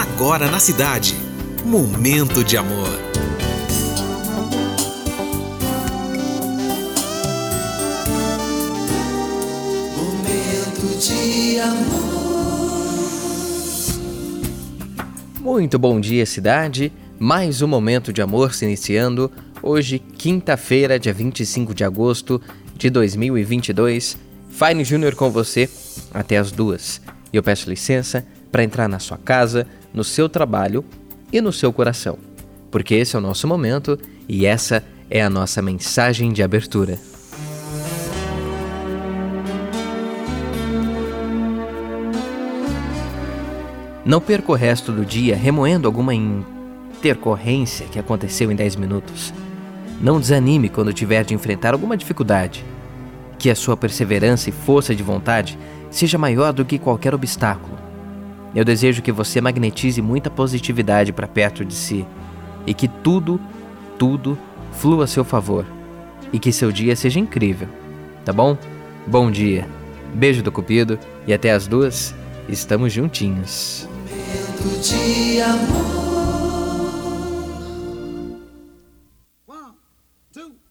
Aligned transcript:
Agora 0.00 0.48
na 0.48 0.60
cidade. 0.60 1.16
Momento 1.64 2.44
de 2.44 2.56
amor. 2.56 2.86
Momento 9.96 11.00
de 11.00 11.58
amor. 11.58 12.78
Muito 15.40 15.76
bom 15.80 16.00
dia, 16.00 16.24
cidade. 16.24 16.92
Mais 17.18 17.60
um 17.60 17.66
momento 17.66 18.12
de 18.12 18.22
amor 18.22 18.54
se 18.54 18.64
iniciando. 18.64 19.32
Hoje, 19.60 19.98
quinta-feira, 19.98 20.96
dia 21.00 21.12
25 21.12 21.74
de 21.74 21.82
agosto 21.82 22.40
de 22.76 22.88
2022. 22.88 24.16
Fine 24.48 24.84
Júnior 24.84 25.16
com 25.16 25.28
você 25.28 25.68
até 26.14 26.36
as 26.36 26.52
duas. 26.52 27.00
E 27.32 27.36
eu 27.36 27.42
peço 27.42 27.68
licença 27.68 28.24
para 28.50 28.62
entrar 28.62 28.88
na 28.88 28.98
sua 28.98 29.18
casa, 29.18 29.66
no 29.92 30.04
seu 30.04 30.28
trabalho 30.28 30.84
e 31.32 31.40
no 31.40 31.52
seu 31.52 31.72
coração, 31.72 32.18
porque 32.70 32.94
esse 32.94 33.16
é 33.16 33.18
o 33.18 33.22
nosso 33.22 33.46
momento 33.46 33.98
e 34.28 34.46
essa 34.46 34.84
é 35.10 35.22
a 35.22 35.30
nossa 35.30 35.62
mensagem 35.62 36.32
de 36.32 36.42
abertura. 36.42 36.98
Não 44.04 44.20
perca 44.22 44.52
o 44.52 44.54
resto 44.54 44.90
do 44.90 45.04
dia 45.04 45.36
remoendo 45.36 45.86
alguma 45.86 46.14
intercorrência 46.14 47.86
que 47.86 47.98
aconteceu 47.98 48.50
em 48.50 48.56
10 48.56 48.76
minutos. 48.76 49.34
Não 50.00 50.18
desanime 50.18 50.70
quando 50.70 50.94
tiver 50.94 51.24
de 51.24 51.34
enfrentar 51.34 51.74
alguma 51.74 51.96
dificuldade. 51.96 52.64
Que 53.38 53.50
a 53.50 53.54
sua 53.54 53.76
perseverança 53.76 54.48
e 54.48 54.52
força 54.52 54.94
de 54.94 55.02
vontade 55.02 55.58
seja 55.90 56.16
maior 56.16 56.54
do 56.54 56.64
que 56.64 56.78
qualquer 56.78 57.14
obstáculo 57.14 57.77
eu 58.54 58.64
desejo 58.64 59.02
que 59.02 59.12
você 59.12 59.40
magnetize 59.40 60.00
muita 60.00 60.30
positividade 60.30 61.12
para 61.12 61.28
perto 61.28 61.64
de 61.64 61.74
si 61.74 62.06
e 62.66 62.72
que 62.74 62.88
tudo, 62.88 63.40
tudo 63.98 64.38
flua 64.72 65.04
a 65.04 65.06
seu 65.06 65.24
favor 65.24 65.66
e 66.32 66.38
que 66.38 66.52
seu 66.52 66.72
dia 66.72 66.96
seja 66.96 67.20
incrível, 67.20 67.68
tá 68.24 68.32
bom? 68.32 68.56
Bom 69.06 69.30
dia, 69.30 69.68
beijo 70.14 70.42
do 70.42 70.52
Cupido 70.52 70.98
e 71.26 71.32
até 71.32 71.52
as 71.52 71.66
duas, 71.66 72.14
estamos 72.48 72.92
juntinhos. 72.92 73.88
Two. 80.30 80.67